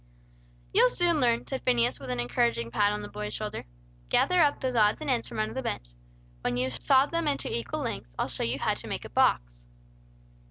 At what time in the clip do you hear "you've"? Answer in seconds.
6.57-6.81